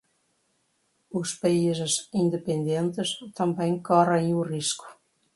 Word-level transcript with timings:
os 1.19 1.29
países 1.43 1.93
independentes 2.23 3.09
também 3.39 3.71
correm 3.89 4.33
o 4.41 4.41
risco 4.53 4.87